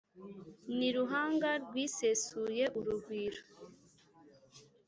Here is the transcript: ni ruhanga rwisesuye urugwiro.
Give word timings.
ni 0.77 0.89
ruhanga 0.95 1.49
rwisesuye 1.63 2.63
urugwiro. 2.77 3.41